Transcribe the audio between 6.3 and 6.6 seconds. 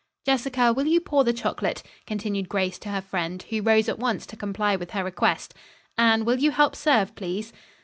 you